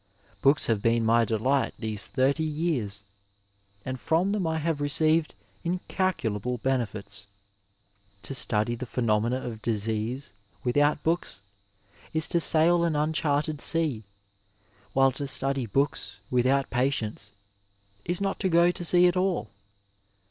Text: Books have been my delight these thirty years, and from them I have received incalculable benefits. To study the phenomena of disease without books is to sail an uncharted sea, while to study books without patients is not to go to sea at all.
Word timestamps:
Books 0.41 0.65
have 0.65 0.81
been 0.81 1.05
my 1.05 1.25
delight 1.25 1.75
these 1.77 2.07
thirty 2.07 2.41
years, 2.43 3.03
and 3.85 3.99
from 3.99 4.31
them 4.31 4.47
I 4.47 4.57
have 4.57 4.81
received 4.81 5.35
incalculable 5.63 6.57
benefits. 6.57 7.27
To 8.23 8.33
study 8.33 8.73
the 8.73 8.87
phenomena 8.87 9.35
of 9.41 9.61
disease 9.61 10.33
without 10.63 11.03
books 11.03 11.43
is 12.15 12.27
to 12.29 12.39
sail 12.39 12.83
an 12.83 12.95
uncharted 12.95 13.61
sea, 13.61 14.03
while 14.93 15.11
to 15.11 15.27
study 15.27 15.67
books 15.67 16.17
without 16.31 16.71
patients 16.71 17.31
is 18.03 18.19
not 18.19 18.39
to 18.39 18.49
go 18.49 18.71
to 18.71 18.83
sea 18.83 19.05
at 19.07 19.15
all. 19.15 19.51